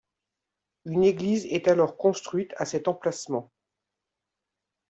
Une 0.85 1.03
église 1.03 1.45
est 1.45 1.67
alors 1.67 1.95
construite 1.95 2.55
à 2.57 2.65
cet 2.65 2.87
emplacement. 2.87 3.51